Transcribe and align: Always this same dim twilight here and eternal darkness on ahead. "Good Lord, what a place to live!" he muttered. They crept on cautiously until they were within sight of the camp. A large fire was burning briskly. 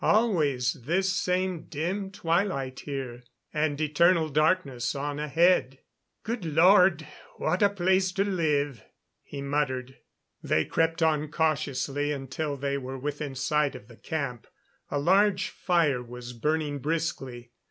Always 0.03 0.73
this 0.73 1.13
same 1.13 1.65
dim 1.69 2.09
twilight 2.09 2.79
here 2.79 3.21
and 3.53 3.79
eternal 3.79 4.29
darkness 4.29 4.95
on 4.95 5.19
ahead. 5.19 5.77
"Good 6.23 6.43
Lord, 6.43 7.05
what 7.37 7.61
a 7.61 7.69
place 7.69 8.11
to 8.13 8.23
live!" 8.23 8.83
he 9.21 9.43
muttered. 9.43 9.97
They 10.41 10.65
crept 10.65 11.03
on 11.03 11.29
cautiously 11.29 12.11
until 12.11 12.57
they 12.57 12.79
were 12.79 12.97
within 12.97 13.35
sight 13.35 13.75
of 13.75 13.87
the 13.89 13.95
camp. 13.95 14.47
A 14.89 14.97
large 14.97 15.49
fire 15.49 16.01
was 16.01 16.33
burning 16.33 16.79
briskly. 16.79 17.51